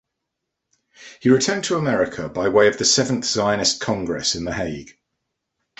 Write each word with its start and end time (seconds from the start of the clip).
He 1.19 1.29
returned 1.29 1.65
to 1.65 1.77
America 1.77 2.27
by 2.27 2.49
way 2.49 2.67
of 2.67 2.79
the 2.79 2.85
seventh 2.85 3.23
Zionist 3.25 3.79
Congress 3.81 4.33
in 4.33 4.45
The 4.45 4.51
Hague. 4.53 4.97